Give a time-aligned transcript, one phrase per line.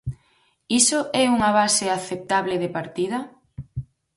[0.79, 3.19] Iso é unha base aceptable de partida?